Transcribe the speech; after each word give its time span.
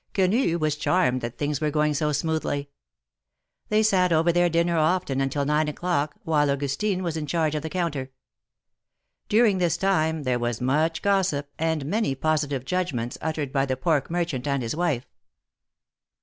Quenu 0.15 0.57
was 0.57 0.75
charmed 0.77 1.21
that 1.21 1.37
things 1.37 1.61
were 1.61 1.69
going 1.69 1.93
so 1.93 2.11
smoothly. 2.11 2.71
They 3.69 3.83
sat 3.83 4.11
over 4.11 4.31
their 4.31 4.49
dinner 4.49 4.75
often 4.79 5.21
until 5.21 5.45
nine 5.45 5.67
o'clock, 5.67 6.15
while 6.23 6.49
Augustine 6.49 7.03
was 7.03 7.15
in 7.17 7.27
charge 7.27 7.53
of 7.53 7.61
the 7.61 7.69
counter. 7.69 8.09
During 9.29 9.59
this 9.59 9.77
time 9.77 10.23
there 10.23 10.39
was 10.39 10.59
much 10.59 11.03
gossip 11.03 11.51
and 11.59 11.85
many 11.85 12.15
positive 12.15 12.65
judgments 12.65 13.19
uttered 13.21 13.51
by 13.51 13.67
the 13.67 13.77
pork 13.77 14.09
merchant 14.09 14.47
and 14.47 14.63
his 14.63 14.75
wife. 14.75 15.05